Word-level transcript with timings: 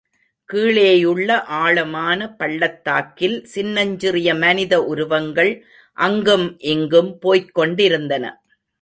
கீழேயுள்ள 0.49 1.29
ஆழமான 1.57 2.29
பள்ளத்தாக்கில் 2.39 3.37
சின்னஞ்சிறிய 3.45 4.35
மனித 4.35 4.83
உருவங்கள் 4.83 5.53
அங்கும் 5.97 6.47
இங்கும் 6.73 7.19
போய்க் 7.19 7.53
கொண்டிருந்தன. 7.53 8.25